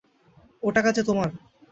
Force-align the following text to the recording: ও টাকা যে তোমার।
ও 0.63 0.67
টাকা 0.71 0.89
যে 0.91 1.01
তোমার। 1.03 1.29